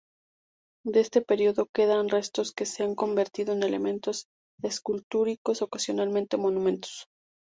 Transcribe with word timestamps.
De 0.83 0.99
este 0.99 1.21
periodo 1.21 1.67
quedan 1.67 2.09
restos 2.09 2.53
que 2.53 2.65
se 2.65 2.81
han 2.83 2.95
convertido 2.95 3.53
en 3.53 3.61
elementos 3.61 4.25
escultóricos, 4.63 5.61
ocasionalmente 5.61 6.37
monumentos. 6.37 7.05